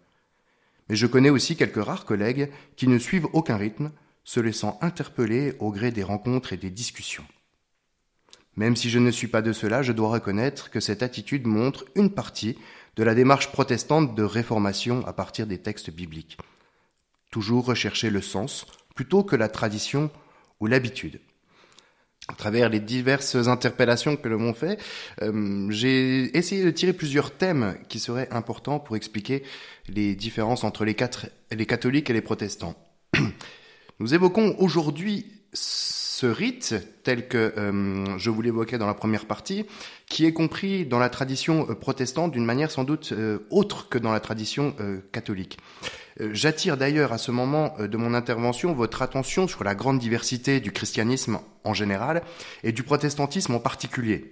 Mais 0.90 0.96
je 0.96 1.06
connais 1.06 1.30
aussi 1.30 1.56
quelques 1.56 1.84
rares 1.84 2.06
collègues 2.06 2.50
qui 2.76 2.88
ne 2.88 2.98
suivent 2.98 3.28
aucun 3.34 3.56
rythme, 3.56 3.92
se 4.24 4.40
laissant 4.40 4.80
interpeller 4.82 5.54
au 5.60 5.72
gré 5.72 5.92
des 5.92 6.02
rencontres 6.02 6.54
et 6.54 6.58
des 6.58 6.72
discussions. 6.72 7.26
Même 8.56 8.76
si 8.76 8.90
je 8.90 8.98
ne 8.98 9.12
suis 9.12 9.28
pas 9.28 9.44
de 9.44 9.54
cela, 9.54 9.84
je 9.84 9.92
dois 9.92 10.10
reconnaître 10.10 10.72
que 10.72 10.80
cette 10.80 11.04
attitude 11.04 11.46
montre 11.46 11.86
une 11.94 12.10
partie 12.10 12.58
de 12.96 13.04
la 13.04 13.14
démarche 13.14 13.52
protestante 13.52 14.16
de 14.16 14.24
réformation 14.24 15.06
à 15.06 15.14
partir 15.14 15.46
des 15.46 15.60
textes 15.60 15.92
bibliques. 15.92 16.40
Toujours 17.30 17.66
rechercher 17.66 18.10
le 18.10 18.22
sens 18.22 18.66
plutôt 18.96 19.24
que 19.24 19.36
la 19.36 19.50
tradition 19.50 20.10
ou 20.60 20.66
l'habitude 20.66 21.20
à 22.28 22.34
travers 22.34 22.70
les 22.70 22.80
diverses 22.80 23.36
interpellations 23.36 24.16
que 24.16 24.28
le 24.28 24.54
fait, 24.54 24.80
euh, 25.22 25.68
j'ai 25.70 26.36
essayé 26.36 26.64
de 26.64 26.72
tirer 26.72 26.94
plusieurs 26.94 27.32
thèmes 27.32 27.76
qui 27.88 28.00
seraient 28.00 28.30
importants 28.32 28.80
pour 28.80 28.96
expliquer 28.96 29.44
les 29.88 30.16
différences 30.16 30.64
entre 30.64 30.86
les, 30.86 30.96
quatre, 30.96 31.28
les 31.52 31.66
catholiques 31.66 32.10
et 32.10 32.14
les 32.14 32.22
protestants. 32.22 32.76
Nous 34.00 34.14
évoquons 34.14 34.56
aujourd'hui 34.58 35.26
ce 36.26 36.32
rite, 36.32 36.76
tel 37.04 37.28
que 37.28 37.54
euh, 37.58 38.18
je 38.18 38.30
vous 38.30 38.42
l'évoquais 38.42 38.78
dans 38.78 38.88
la 38.88 38.94
première 38.94 39.26
partie, 39.26 39.66
qui 40.08 40.26
est 40.26 40.34
compris 40.34 40.86
dans 40.86 41.00
la 41.00 41.10
tradition 41.10 41.68
euh, 41.70 41.76
protestante 41.76 42.32
d'une 42.32 42.46
manière 42.46 42.72
sans 42.72 42.84
doute 42.84 43.14
autre 43.50 43.90
que 43.90 43.98
dans 43.98 44.12
la 44.12 44.20
tradition 44.20 44.76
catholique. 45.12 45.58
Euh, 46.22 46.30
j'attire 46.34 46.78
d'ailleurs 46.78 47.12
à 47.12 47.18
ce 47.18 47.32
moment 47.32 47.74
euh, 47.80 47.88
de 47.88 47.98
mon 47.98 48.14
intervention 48.14 48.74
votre 48.74 49.02
attention 49.02 49.48
sur 49.48 49.64
la 49.64 49.76
grande 49.76 50.00
diversité 50.00 50.60
du 50.60 50.72
christianisme 50.72 51.40
en 51.64 51.74
général 51.74 52.22
et 52.64 52.72
du 52.72 52.84
protestantisme 52.84 53.56
en 53.56 53.60
particulier. 53.60 54.32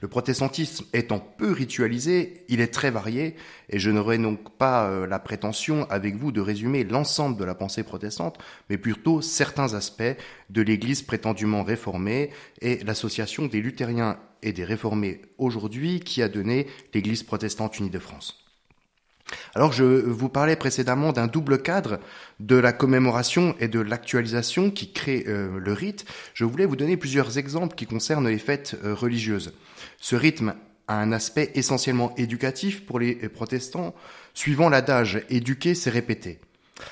Le 0.00 0.08
protestantisme 0.08 0.84
étant 0.92 1.18
peu 1.18 1.52
ritualisé, 1.52 2.44
il 2.48 2.60
est 2.60 2.72
très 2.72 2.90
varié, 2.90 3.36
et 3.68 3.78
je 3.78 3.90
n'aurai 3.90 4.18
donc 4.18 4.56
pas 4.56 4.86
euh, 4.86 5.06
la 5.06 5.18
prétention 5.18 5.86
avec 5.90 6.16
vous 6.16 6.32
de 6.32 6.40
résumer 6.40 6.84
l'ensemble 6.84 7.36
de 7.36 7.44
la 7.44 7.54
pensée 7.54 7.82
protestante, 7.82 8.38
mais 8.70 8.78
plutôt 8.78 9.20
certains 9.20 9.74
aspects 9.74 10.02
de 10.50 10.62
l'Église 10.62 11.02
prétendument 11.02 11.62
réformée 11.62 12.30
et 12.60 12.82
l'association 12.84 13.46
des 13.46 13.60
luthériens 13.60 14.18
et 14.42 14.52
des 14.52 14.64
réformés 14.64 15.22
aujourd'hui 15.38 16.00
qui 16.00 16.22
a 16.22 16.28
donné 16.28 16.66
l'Église 16.94 17.22
protestante 17.22 17.78
unie 17.78 17.90
de 17.90 17.98
France. 17.98 18.45
Alors 19.54 19.72
je 19.72 19.84
vous 19.84 20.28
parlais 20.28 20.56
précédemment 20.56 21.12
d'un 21.12 21.26
double 21.26 21.60
cadre 21.60 21.98
de 22.40 22.56
la 22.56 22.72
commémoration 22.72 23.56
et 23.58 23.68
de 23.68 23.80
l'actualisation 23.80 24.70
qui 24.70 24.92
crée 24.92 25.24
euh, 25.26 25.58
le 25.58 25.72
rite. 25.72 26.04
Je 26.34 26.44
voulais 26.44 26.66
vous 26.66 26.76
donner 26.76 26.96
plusieurs 26.96 27.38
exemples 27.38 27.74
qui 27.74 27.86
concernent 27.86 28.28
les 28.28 28.38
fêtes 28.38 28.76
euh, 28.84 28.94
religieuses. 28.94 29.52
Ce 29.98 30.14
rythme 30.14 30.54
a 30.88 31.00
un 31.00 31.12
aspect 31.12 31.50
essentiellement 31.54 32.14
éducatif 32.16 32.86
pour 32.86 33.00
les 33.00 33.14
protestants, 33.28 33.94
suivant 34.34 34.68
l'adage 34.68 35.22
éduquer, 35.30 35.74
c'est 35.74 35.90
répéter. 35.90 36.38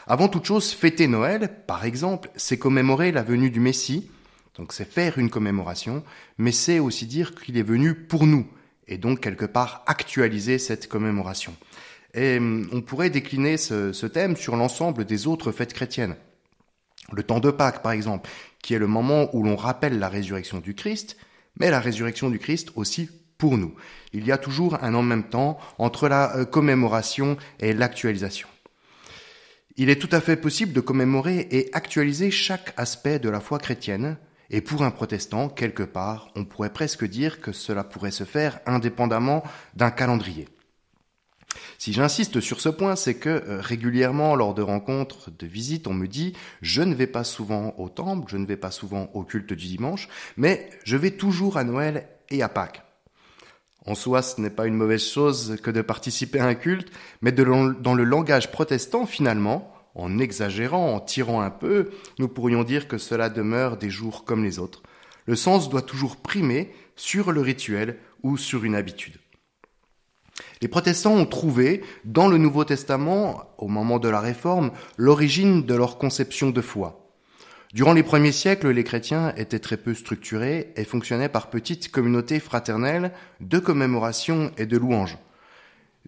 Avant 0.07 0.29
toute 0.29 0.47
chose, 0.47 0.73
fêter 0.73 1.07
Noël, 1.07 1.51
par 1.67 1.85
exemple, 1.85 2.31
c'est 2.37 2.59
commémorer 2.59 3.13
la 3.13 3.23
venue 3.23 3.51
du 3.51 3.61
Messie, 3.61 4.11
donc 4.57 4.73
c'est 4.73 4.91
faire 4.91 5.19
une 5.19 5.31
commémoration, 5.31 6.03
mais 6.39 6.53
c'est 6.53 6.79
aussi 6.79 7.07
dire 7.07 7.35
qu'il 7.35 7.59
est 7.59 7.63
venu 7.63 7.95
pour 7.95 8.27
nous, 8.27 8.47
et 8.89 8.99
donc 8.99 9.21
quelque 9.21 9.45
part 9.45 9.83
actualiser 9.87 10.59
cette 10.59 10.89
commémoration. 10.89 11.55
Et 12.15 12.39
hum, 12.39 12.69
on 12.73 12.81
pourrait 12.81 13.11
décliner 13.11 13.57
ce, 13.57 14.07
thème 14.07 14.37
sur 14.37 14.57
l'ensemble 14.57 15.05
des 15.05 15.27
autres 15.27 15.53
fêtes 15.53 15.75
chrétiennes. 15.75 16.17
Le 17.13 17.23
temps 17.23 17.41
de 17.41 17.51
Pâques, 17.51 17.83
par 17.83 17.93
exemple, 17.93 18.31
qui 18.63 18.75
est 18.75 18.79
le 18.79 18.87
moment 18.87 19.29
où 19.35 19.43
l'on 19.43 19.57
rappelle 19.57 19.99
la 19.99 20.09
résurrection 20.09 20.59
du 20.59 20.75
Christ, 20.75 21.17
mais 21.59 21.71
la 21.71 21.81
résurrection 21.81 22.31
du 22.31 22.39
Christ 22.39 22.71
aussi 22.77 23.11
pour 23.37 23.59
nous. 23.59 23.75
Il 24.13 24.25
y 24.27 24.33
a 24.33 24.39
toujours 24.39 24.83
un 24.83 24.95
en 24.95 25.03
même 25.03 25.25
temps 25.25 25.59
entre 25.79 26.09
la 26.09 26.37
euh, 26.37 26.45
commémoration 26.45 27.37
et 27.61 27.75
l'actualisation. 27.75 28.49
Il 29.77 29.91
est 29.91 30.01
tout 30.01 30.09
à 30.13 30.21
fait 30.21 30.37
possible 30.37 30.73
de 30.73 30.81
commémorer 30.81 31.49
et 31.51 31.69
actualiser 31.73 32.31
chaque 32.31 32.73
aspect 32.77 33.19
de 33.19 33.29
la 33.29 33.41
foi 33.41 33.59
chrétienne, 33.59 34.17
et 34.51 34.61
pour 34.61 34.83
un 34.83 34.93
protestant, 34.93 35.49
quelque 35.49 35.83
part, 35.83 36.29
on 36.37 36.45
pourrait 36.45 36.73
presque 36.73 37.05
dire 37.05 37.41
que 37.41 37.51
cela 37.51 37.83
pourrait 37.83 38.13
se 38.13 38.25
faire 38.25 38.61
indépendamment 38.67 39.43
d'un 39.75 39.91
calendrier. 39.91 40.49
Si 41.79 41.93
j'insiste 41.93 42.41
sur 42.41 42.61
ce 42.61 42.69
point, 42.69 42.97
c'est 42.97 43.15
que 43.15 43.29
euh, 43.29 43.61
régulièrement, 43.61 44.35
lors 44.35 44.55
de 44.55 44.63
rencontres, 44.63 45.31
de 45.31 45.47
visites, 45.47 45.87
on 45.87 45.95
me 45.95 46.07
dit 46.07 46.35
je 46.63 46.83
ne 46.83 46.95
vais 46.95 47.07
pas 47.07 47.25
souvent 47.25 47.75
au 47.79 47.89
temple, 47.89 48.31
je 48.31 48.37
ne 48.37 48.47
vais 48.47 48.57
pas 48.57 48.71
souvent 48.71 49.11
au 49.15 49.25
culte 49.25 49.53
du 49.53 49.67
dimanche, 49.67 50.09
mais 50.37 50.69
je 50.85 50.97
vais 50.97 51.13
toujours 51.13 51.57
à 51.57 51.65
Noël 51.65 52.09
et 52.31 52.43
à 52.43 52.49
Pâques. 52.49 52.83
En 53.87 53.95
soi, 53.95 54.23
ce 54.23 54.41
n'est 54.41 54.51
pas 54.51 54.67
une 54.67 54.75
mauvaise 54.75 55.05
chose 55.05 55.57
que 55.63 55.71
de 55.71 55.83
participer 55.83 56.39
à 56.39 56.47
un 56.47 56.55
culte, 56.55 56.91
mais 57.21 57.33
dans 57.33 57.95
le 57.95 58.05
langage 58.05 58.51
protestant, 58.51 59.05
finalement, 59.05 59.71
en 59.95 60.19
exagérant, 60.19 60.95
en 60.95 61.01
tirant 61.01 61.43
un 61.43 61.51
peu, 61.51 61.91
nous 62.19 62.29
pourrions 62.29 62.65
dire 62.65 62.89
que 62.89 62.99
cela 62.99 63.29
demeure 63.29 63.77
des 63.77 63.91
jours 63.91 64.25
comme 64.25 64.43
les 64.43 64.59
autres. 64.59 64.83
Le 65.27 65.37
sens 65.37 65.69
doit 65.69 65.83
toujours 65.83 66.17
primer 66.17 66.73
sur 66.97 67.33
le 67.33 67.41
rituel 67.41 67.99
ou 68.23 68.37
sur 68.37 68.65
une 68.65 68.75
habitude. 68.75 69.19
Les 70.61 70.69
protestants 70.69 71.15
ont 71.15 71.27
trouvé 71.27 71.83
dans 72.05 72.29
le 72.29 72.39
Nouveau 72.39 72.65
Testament, 72.65 73.55
au 73.59 73.69
moment 73.69 73.99
de 73.99 74.09
la 74.09 74.21
Réforme, 74.21 74.73
l'origine 74.97 75.65
de 75.65 75.75
leur 75.75 75.99
conception 75.99 76.51
de 76.51 76.61
foi. 76.61 77.01
Durant 77.73 77.93
les 77.93 78.03
premiers 78.05 78.33
siècles, 78.33 78.71
les 78.71 78.85
chrétiens 78.85 79.35
étaient 79.37 79.59
très 79.59 79.77
peu 79.77 79.95
structurés 79.95 80.73
et 80.77 80.85
fonctionnaient 80.85 81.29
par 81.29 81.51
petites 81.51 81.91
communautés 81.91 82.39
fraternelles 82.39 83.13
de 83.41 83.59
commémoration 83.59 84.53
et 84.59 84.67
de 84.67 84.77
louanges. 84.77 85.19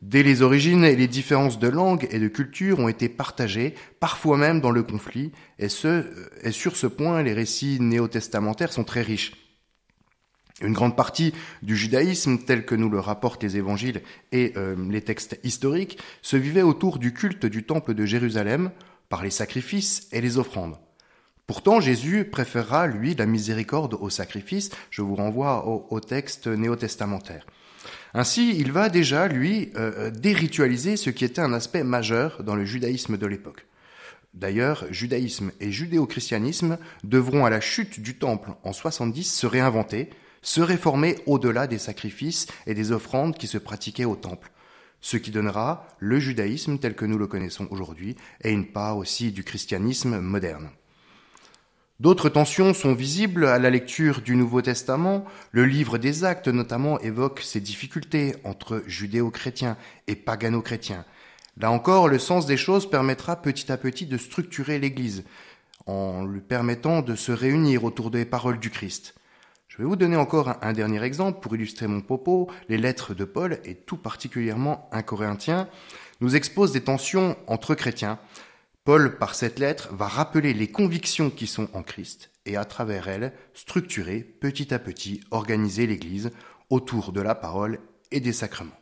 Dès 0.03 0.23
les 0.23 0.43
origines, 0.43 0.83
les 0.83 1.09
différences 1.09 1.59
de 1.59 1.69
langue 1.69 2.07
et 2.11 2.19
de 2.19 2.29
culture 2.29 2.79
ont 2.79 2.89
été 2.89 3.09
partagées, 3.09 3.75
parfois 3.99 4.37
même 4.37 4.61
dans 4.61 4.71
le 4.71 4.83
conflit, 4.83 5.33
et, 5.59 5.69
et 6.43 6.51
sur 6.53 6.77
ce 6.77 6.87
point, 6.87 7.23
les 7.23 7.33
récits 7.33 7.79
néo-testamentaires 7.81 8.73
sont 8.73 8.85
très 8.85 9.03
riches. 9.03 9.33
Une 10.63 10.73
grande 10.73 10.97
partie 10.97 11.35
du 11.63 11.77
judaïsme, 11.77 12.39
tel 12.39 12.65
que 12.65 12.75
nous 12.75 12.89
le 12.89 12.99
rapportent 12.99 13.43
les 13.43 13.59
évangiles 13.59 14.01
et 14.33 14.55
euh, 14.57 14.75
les 14.91 15.03
textes 15.03 15.39
historiques, 15.45 15.99
se 16.23 16.37
vivait 16.39 16.63
autour 16.63 16.99
du 16.99 17.13
culte 17.13 17.45
du 17.45 17.65
temple 17.65 17.93
de 17.93 18.07
Jérusalem 18.07 18.71
par 19.11 19.23
les 19.23 19.31
sacrifices 19.31 20.09
et 20.13 20.23
les 20.23 20.39
offrandes. 20.39 20.79
Pourtant, 21.47 21.79
Jésus 21.79 22.25
préférera, 22.25 22.87
lui, 22.87 23.15
la 23.15 23.27
miséricorde 23.27 23.95
au 24.01 24.09
sacrifice. 24.09 24.71
Je 24.91 25.03
vous 25.03 25.15
renvoie 25.15 25.67
au, 25.67 26.01
texte 26.01 26.49
néo-testamentaire. 26.49 27.47
Ainsi, 28.15 28.57
il 28.59 28.73
va 28.73 28.89
déjà, 28.89 29.29
lui, 29.29 29.71
euh, 29.77 30.11
déritualiser 30.11 30.97
ce 30.97 31.11
qui 31.11 31.25
était 31.25 31.43
un 31.43 31.53
aspect 31.53 31.85
majeur 31.85 32.43
dans 32.43 32.57
le 32.57 32.65
judaïsme 32.65 33.19
de 33.19 33.27
l'époque. 33.27 33.67
D'ailleurs, 34.35 34.87
judaïsme 34.91 35.53
et 35.61 35.71
judéo-christianisme 35.71 36.79
devront, 37.05 37.45
à 37.45 37.51
la 37.51 37.61
chute 37.61 38.01
du 38.01 38.17
temple 38.17 38.51
en 38.65 38.73
70, 38.73 39.25
se 39.25 39.47
réinventer, 39.47 40.11
se 40.47 40.61
réformer 40.61 41.17
au-delà 41.27 41.67
des 41.67 41.77
sacrifices 41.77 42.47
et 42.69 42.75
des 42.75 42.93
offrandes 42.93 43.37
qui 43.37 43.49
se 43.49 43.59
pratiquaient 43.59 44.05
au 44.05 44.15
temple, 44.15 44.53
ce 45.01 45.17
qui 45.17 45.33
donnera 45.33 45.89
le 45.99 46.21
judaïsme 46.21 46.79
tel 46.79 46.95
que 46.95 47.05
nous 47.05 47.19
le 47.19 47.27
connaissons 47.27 47.67
aujourd'hui 47.73 48.15
et 48.43 48.53
une 48.53 48.69
part 48.69 48.97
aussi 48.97 49.33
du 49.33 49.43
christianisme 49.43 50.21
moderne. 50.21 50.71
D'autres 51.99 52.29
tensions 52.29 52.75
sont 52.75 52.95
visibles 52.95 53.45
à 53.45 53.59
la 53.59 53.71
lecture 53.71 54.23
du 54.23 54.37
Nouveau 54.37 54.63
Testament. 54.63 55.25
Le 55.51 55.65
livre 55.65 55.99
des 55.99 56.23
Actes 56.23 56.47
notamment 56.47 57.01
évoque 57.01 57.41
ces 57.41 57.61
difficultés 57.61 58.37
entre 58.45 58.85
judéo-chrétiens 58.87 59.77
et 60.07 60.15
pagano-chrétiens. 60.15 61.05
Là 61.57 61.73
encore, 61.73 62.07
le 62.07 62.21
sens 62.21 62.47
des 62.47 62.57
choses 62.57 62.89
permettra 62.89 63.35
petit 63.35 63.73
à 63.73 63.77
petit 63.77 64.07
de 64.07 64.17
structurer 64.17 64.79
l'Église 64.79 65.25
en 65.87 66.25
lui 66.25 66.41
permettant 66.41 67.03
de 67.03 67.17
se 67.17 67.33
réunir 67.33 67.83
autour 67.83 68.13
des 68.13 68.25
paroles 68.25 68.61
du 68.61 68.71
Christ. 68.71 69.15
Je 69.77 69.83
vais 69.83 69.89
vous 69.89 69.97
donner 69.97 70.17
encore 70.17 70.57
un, 70.63 70.73
dernier 70.73 71.03
exemple 71.03 71.41
pour 71.41 71.55
illustrer 71.55 71.87
mon 71.87 72.01
propos. 72.01 72.51
Les 72.71 72.79
lettres 72.79 73.13
de 73.13 73.27
Paul, 73.27 73.61
et 73.67 73.75
tout 73.75 73.99
particulièrement 73.99 74.89
un 74.91 75.03
Corinthien, 75.03 75.69
nous 76.23 76.35
exposent 76.35 76.73
des 76.73 76.81
tensions 76.81 77.37
entre 77.47 77.75
chrétiens. 77.75 78.19
Paul, 78.85 79.19
par 79.19 79.35
cette 79.35 79.59
lettre, 79.59 79.91
va 79.93 80.09
rappeler 80.09 80.55
les 80.55 80.69
convictions 80.69 81.29
qui 81.29 81.47
sont 81.47 81.69
en 81.75 81.83
Christ 81.83 82.31
et 82.47 82.57
à 82.57 82.65
travers 82.65 83.09
elles, 83.09 83.35
structurer 83.53 84.21
petit 84.21 84.73
à 84.73 84.79
petit, 84.79 85.21
organiser 85.31 85.87
l'Église 85.87 86.31
autour 86.71 87.13
de 87.13 87.21
la 87.21 87.35
parole 87.35 87.79
et 88.11 88.21
des 88.21 88.33
sacrements. 88.33 88.81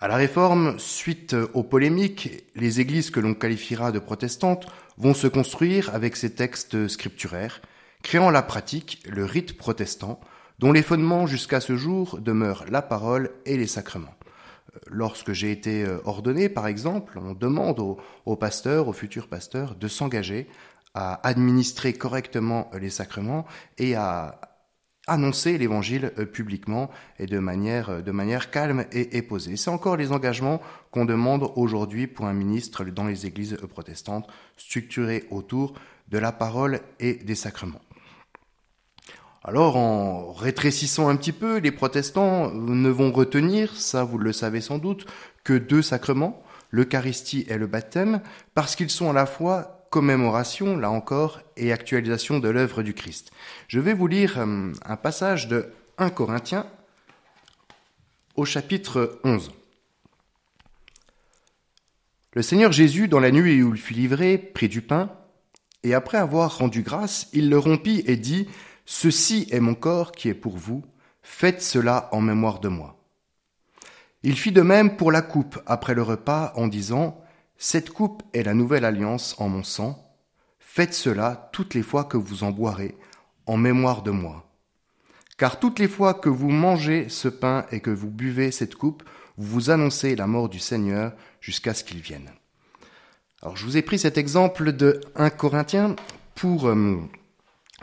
À 0.00 0.08
la 0.08 0.16
Réforme, 0.16 0.78
suite 0.78 1.34
aux 1.54 1.62
polémiques, 1.62 2.44
les 2.54 2.80
églises 2.80 3.10
que 3.10 3.20
l'on 3.20 3.32
qualifiera 3.32 3.90
de 3.90 4.00
protestantes 4.00 4.66
vont 4.98 5.14
se 5.14 5.28
construire 5.28 5.94
avec 5.94 6.14
ces 6.14 6.34
textes 6.34 6.88
scripturaires, 6.88 7.62
créant 8.06 8.30
la 8.30 8.42
pratique, 8.42 9.02
le 9.08 9.24
rite 9.24 9.56
protestant, 9.56 10.20
dont 10.60 10.70
les 10.70 10.84
fondements 10.84 11.26
jusqu'à 11.26 11.58
ce 11.58 11.74
jour 11.74 12.20
demeurent 12.20 12.64
la 12.70 12.80
parole 12.80 13.32
et 13.46 13.56
les 13.56 13.66
sacrements. 13.66 14.14
Euh, 14.76 14.78
lorsque 14.86 15.32
j'ai 15.32 15.50
été 15.50 15.82
euh, 15.82 15.98
ordonné, 16.04 16.48
par 16.48 16.68
exemple, 16.68 17.18
on 17.18 17.34
demande 17.34 17.80
aux, 17.80 18.36
pasteurs, 18.36 18.86
aux 18.86 18.92
futurs 18.92 19.26
pasteurs, 19.26 19.74
de 19.74 19.88
s'engager 19.88 20.46
à 20.94 21.14
administrer 21.26 21.94
correctement 21.94 22.70
les 22.80 22.90
sacrements 22.90 23.44
et 23.76 23.96
à 23.96 24.40
annoncer 25.08 25.58
l'évangile 25.58 26.12
euh, 26.16 26.26
publiquement 26.26 26.90
et 27.18 27.26
de 27.26 27.40
manière, 27.40 28.04
de 28.04 28.12
manière 28.12 28.52
calme 28.52 28.84
et, 28.92 29.16
et 29.16 29.22
posée. 29.22 29.56
C'est 29.56 29.70
encore 29.70 29.96
les 29.96 30.12
engagements 30.12 30.62
qu'on 30.92 31.06
demande 31.06 31.50
aujourd'hui 31.56 32.06
pour 32.06 32.26
un 32.26 32.34
ministre 32.34 32.84
dans 32.84 33.08
les 33.08 33.26
églises 33.26 33.56
protestantes, 33.68 34.28
structurés 34.56 35.24
autour 35.32 35.74
de 36.06 36.18
la 36.18 36.30
parole 36.30 36.78
et 37.00 37.14
des 37.14 37.34
sacrements. 37.34 37.80
Alors, 39.48 39.76
en 39.76 40.32
rétrécissant 40.32 41.08
un 41.08 41.14
petit 41.14 41.30
peu, 41.30 41.58
les 41.58 41.70
protestants 41.70 42.50
ne 42.50 42.88
vont 42.88 43.12
retenir, 43.12 43.76
ça 43.76 44.02
vous 44.02 44.18
le 44.18 44.32
savez 44.32 44.60
sans 44.60 44.78
doute, 44.78 45.06
que 45.44 45.52
deux 45.52 45.82
sacrements, 45.82 46.42
l'Eucharistie 46.72 47.46
et 47.48 47.56
le 47.56 47.68
baptême, 47.68 48.22
parce 48.54 48.74
qu'ils 48.74 48.90
sont 48.90 49.08
à 49.08 49.12
la 49.12 49.24
fois 49.24 49.86
commémoration, 49.90 50.76
là 50.76 50.90
encore, 50.90 51.42
et 51.56 51.72
actualisation 51.72 52.40
de 52.40 52.48
l'œuvre 52.48 52.82
du 52.82 52.92
Christ. 52.92 53.30
Je 53.68 53.78
vais 53.78 53.94
vous 53.94 54.08
lire 54.08 54.34
euh, 54.36 54.72
un 54.84 54.96
passage 54.96 55.46
de 55.46 55.70
1 55.98 56.10
Corinthiens 56.10 56.66
au 58.34 58.44
chapitre 58.44 59.20
11. 59.22 59.52
Le 62.32 62.42
Seigneur 62.42 62.72
Jésus, 62.72 63.06
dans 63.06 63.20
la 63.20 63.30
nuit 63.30 63.62
où 63.62 63.72
il 63.72 63.80
fut 63.80 63.94
livré, 63.94 64.38
prit 64.38 64.68
du 64.68 64.82
pain, 64.82 65.12
et 65.84 65.94
après 65.94 66.18
avoir 66.18 66.58
rendu 66.58 66.82
grâce, 66.82 67.28
il 67.32 67.48
le 67.48 67.60
rompit 67.60 68.02
et 68.08 68.16
dit, 68.16 68.48
Ceci 68.88 69.48
est 69.50 69.58
mon 69.58 69.74
corps 69.74 70.12
qui 70.12 70.28
est 70.28 70.34
pour 70.34 70.56
vous, 70.56 70.84
faites 71.20 71.60
cela 71.60 72.08
en 72.12 72.20
mémoire 72.20 72.60
de 72.60 72.68
moi. 72.68 72.96
Il 74.22 74.38
fit 74.38 74.52
de 74.52 74.62
même 74.62 74.96
pour 74.96 75.10
la 75.10 75.22
coupe 75.22 75.58
après 75.66 75.94
le 75.94 76.02
repas 76.02 76.52
en 76.54 76.68
disant, 76.68 77.20
Cette 77.58 77.90
coupe 77.90 78.22
est 78.32 78.44
la 78.44 78.54
nouvelle 78.54 78.84
alliance 78.84 79.34
en 79.38 79.48
mon 79.48 79.64
sang, 79.64 80.02
faites 80.60 80.94
cela 80.94 81.50
toutes 81.52 81.74
les 81.74 81.82
fois 81.82 82.04
que 82.04 82.16
vous 82.16 82.44
en 82.44 82.52
boirez, 82.52 82.96
en 83.46 83.56
mémoire 83.56 84.02
de 84.02 84.12
moi. 84.12 84.48
Car 85.36 85.58
toutes 85.58 85.80
les 85.80 85.88
fois 85.88 86.14
que 86.14 86.28
vous 86.28 86.50
mangez 86.50 87.08
ce 87.08 87.28
pain 87.28 87.66
et 87.72 87.80
que 87.80 87.90
vous 87.90 88.10
buvez 88.10 88.52
cette 88.52 88.76
coupe, 88.76 89.02
vous 89.36 89.46
vous 89.48 89.70
annoncez 89.70 90.14
la 90.14 90.28
mort 90.28 90.48
du 90.48 90.60
Seigneur 90.60 91.12
jusqu'à 91.40 91.74
ce 91.74 91.82
qu'il 91.82 92.00
vienne. 92.00 92.30
Alors 93.42 93.56
je 93.56 93.64
vous 93.64 93.76
ai 93.76 93.82
pris 93.82 93.98
cet 93.98 94.16
exemple 94.16 94.72
de 94.72 95.00
1 95.16 95.30
Corinthiens 95.30 95.96
pour 96.34 96.68
euh, 96.68 96.98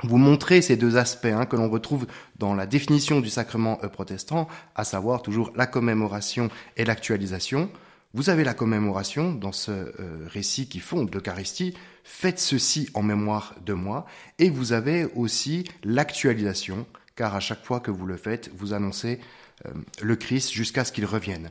vous 0.04 0.18
montrer 0.18 0.62
ces 0.62 0.78
deux 0.78 0.98
aspects 0.98 1.26
hein, 1.26 1.46
que 1.46 1.56
l'on 1.56 1.70
retrouve 1.70 2.08
dans 2.38 2.54
la 2.54 2.66
définition 2.66 3.20
du 3.20 3.30
sacrement 3.30 3.80
euh, 3.84 3.88
protestant, 3.88 4.48
à 4.76 4.84
savoir 4.84 5.22
toujours 5.22 5.52
la 5.56 5.66
commémoration 5.66 6.50
et 6.78 6.86
l'actualisation. 6.86 7.70
Vous 8.14 8.30
avez 8.30 8.44
la 8.44 8.54
commémoration 8.54 9.34
dans 9.34 9.52
ce 9.52 9.72
euh, 9.72 10.28
récit 10.28 10.68
qui 10.68 10.80
fonde 10.80 11.14
l'Eucharistie, 11.14 11.74
faites 12.04 12.40
ceci 12.40 12.90
en 12.94 13.02
mémoire 13.02 13.56
de 13.66 13.74
moi, 13.74 14.06
et 14.38 14.50
vous 14.50 14.74
avez 14.74 15.06
aussi 15.16 15.64
l'actualisation, 15.84 16.86
car 17.16 17.36
à 17.36 17.40
chaque 17.40 17.66
fois 17.66 17.80
que 17.80 17.92
vous 17.92 18.06
le 18.06 18.18
faites, 18.18 18.52
vous 18.56 18.74
annoncez 18.74 19.20
euh, 19.66 19.72
le 20.02 20.16
Christ 20.16 20.52
jusqu'à 20.52 20.86
ce 20.86 20.92
qu'il 20.92 21.06
revienne. 21.06 21.50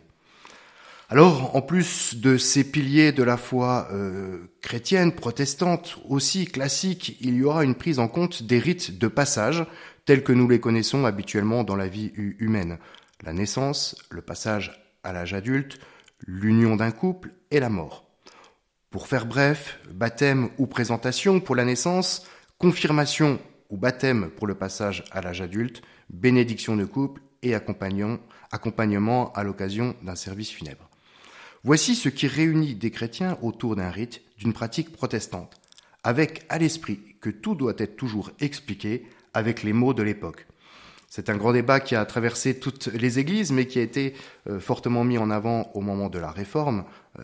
Alors, 1.08 1.54
en 1.54 1.62
plus 1.62 2.16
de 2.16 2.38
ces 2.38 2.64
piliers 2.64 3.12
de 3.12 3.22
la 3.22 3.36
foi 3.36 3.88
euh, 3.92 4.46
chrétienne, 4.62 5.12
protestante, 5.12 5.98
aussi 6.08 6.46
classique, 6.46 7.18
il 7.20 7.34
y 7.34 7.44
aura 7.44 7.64
une 7.64 7.74
prise 7.74 7.98
en 7.98 8.08
compte 8.08 8.44
des 8.44 8.58
rites 8.58 8.98
de 8.98 9.08
passage, 9.08 9.66
tels 10.06 10.24
que 10.24 10.32
nous 10.32 10.48
les 10.48 10.60
connaissons 10.60 11.04
habituellement 11.04 11.64
dans 11.64 11.76
la 11.76 11.88
vie 11.88 12.12
humaine. 12.14 12.78
La 13.22 13.32
naissance, 13.32 13.96
le 14.10 14.22
passage 14.22 14.82
à 15.04 15.12
l'âge 15.12 15.34
adulte, 15.34 15.78
l'union 16.26 16.76
d'un 16.76 16.90
couple 16.90 17.32
et 17.50 17.60
la 17.60 17.68
mort. 17.68 18.06
Pour 18.90 19.06
faire 19.06 19.26
bref, 19.26 19.78
baptême 19.90 20.50
ou 20.58 20.66
présentation 20.66 21.40
pour 21.40 21.56
la 21.56 21.64
naissance, 21.64 22.26
confirmation 22.58 23.38
ou 23.70 23.76
baptême 23.76 24.30
pour 24.30 24.46
le 24.46 24.54
passage 24.54 25.04
à 25.10 25.20
l'âge 25.20 25.40
adulte, 25.40 25.82
bénédiction 26.10 26.76
de 26.76 26.84
couple 26.84 27.22
et 27.42 27.54
accompagnement 27.54 29.32
à 29.32 29.42
l'occasion 29.44 29.96
d'un 30.02 30.14
service 30.14 30.50
funèbre. 30.50 30.91
Voici 31.64 31.94
ce 31.94 32.08
qui 32.08 32.26
réunit 32.26 32.74
des 32.74 32.90
chrétiens 32.90 33.38
autour 33.40 33.76
d'un 33.76 33.90
rite, 33.90 34.20
d'une 34.36 34.52
pratique 34.52 34.90
protestante, 34.90 35.60
avec 36.02 36.44
à 36.48 36.58
l'esprit 36.58 36.98
que 37.20 37.30
tout 37.30 37.54
doit 37.54 37.74
être 37.78 37.96
toujours 37.96 38.32
expliqué 38.40 39.06
avec 39.32 39.62
les 39.62 39.72
mots 39.72 39.94
de 39.94 40.02
l'époque. 40.02 40.48
C'est 41.08 41.30
un 41.30 41.36
grand 41.36 41.52
débat 41.52 41.78
qui 41.78 41.94
a 41.94 42.04
traversé 42.04 42.58
toutes 42.58 42.88
les 42.88 43.20
églises, 43.20 43.52
mais 43.52 43.66
qui 43.66 43.78
a 43.78 43.82
été 43.82 44.14
euh, 44.48 44.58
fortement 44.58 45.04
mis 45.04 45.18
en 45.18 45.30
avant 45.30 45.70
au 45.74 45.82
moment 45.82 46.08
de 46.08 46.18
la 46.18 46.32
Réforme. 46.32 46.84
Euh, 47.20 47.22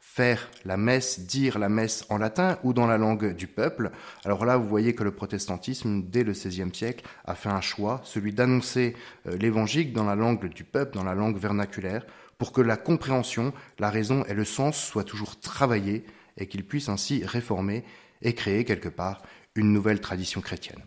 faire 0.00 0.50
la 0.66 0.76
messe, 0.76 1.20
dire 1.20 1.58
la 1.58 1.70
messe 1.70 2.04
en 2.10 2.18
latin 2.18 2.58
ou 2.64 2.74
dans 2.74 2.86
la 2.86 2.98
langue 2.98 3.34
du 3.34 3.46
peuple. 3.46 3.90
Alors 4.26 4.44
là, 4.44 4.58
vous 4.58 4.68
voyez 4.68 4.94
que 4.94 5.04
le 5.04 5.12
protestantisme, 5.12 6.02
dès 6.02 6.22
le 6.22 6.32
XVIe 6.32 6.74
siècle, 6.74 7.06
a 7.24 7.34
fait 7.34 7.48
un 7.48 7.62
choix, 7.62 8.02
celui 8.04 8.34
d'annoncer 8.34 8.94
euh, 9.26 9.38
l'évangile 9.38 9.94
dans 9.94 10.04
la 10.04 10.14
langue 10.14 10.52
du 10.52 10.64
peuple, 10.64 10.96
dans 10.96 11.04
la 11.04 11.14
langue 11.14 11.38
vernaculaire, 11.38 12.04
pour 12.38 12.52
que 12.52 12.60
la 12.60 12.76
compréhension, 12.76 13.52
la 13.78 13.90
raison 13.90 14.24
et 14.24 14.34
le 14.34 14.44
sens 14.44 14.76
soient 14.76 15.04
toujours 15.04 15.38
travaillés 15.40 16.04
et 16.36 16.46
qu'il 16.46 16.64
puisse 16.64 16.88
ainsi 16.88 17.24
réformer 17.24 17.84
et 18.22 18.34
créer 18.34 18.64
quelque 18.64 18.88
part 18.88 19.22
une 19.54 19.72
nouvelle 19.72 20.00
tradition 20.00 20.40
chrétienne. 20.40 20.82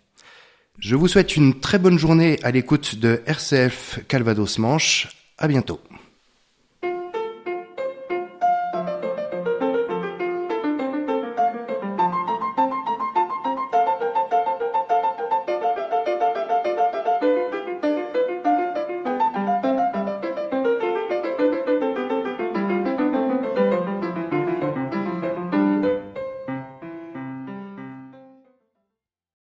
Je 0.79 0.95
vous 0.95 1.07
souhaite 1.07 1.35
une 1.37 1.59
très 1.59 1.79
bonne 1.79 1.97
journée 1.97 2.37
à 2.43 2.51
l'écoute 2.51 2.95
de 2.95 3.21
RCF 3.25 3.99
Calvados 4.07 4.57
Manche. 4.57 5.07
À 5.37 5.47
bientôt. 5.47 5.81